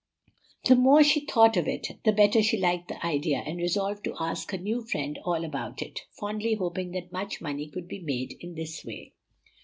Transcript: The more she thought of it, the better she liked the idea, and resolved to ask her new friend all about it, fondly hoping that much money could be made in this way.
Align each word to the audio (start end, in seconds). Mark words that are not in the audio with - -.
The 0.65 0.75
more 0.75 1.03
she 1.03 1.27
thought 1.27 1.55
of 1.57 1.67
it, 1.67 1.89
the 2.05 2.11
better 2.11 2.41
she 2.41 2.57
liked 2.57 2.87
the 2.87 3.05
idea, 3.05 3.43
and 3.45 3.59
resolved 3.59 4.03
to 4.05 4.15
ask 4.19 4.49
her 4.49 4.57
new 4.57 4.83
friend 4.83 5.19
all 5.25 5.45
about 5.45 5.79
it, 5.83 6.07
fondly 6.17 6.55
hoping 6.55 6.89
that 6.93 7.11
much 7.11 7.39
money 7.39 7.67
could 7.69 7.87
be 7.87 7.99
made 7.99 8.35
in 8.39 8.55
this 8.55 8.83
way. 8.83 9.13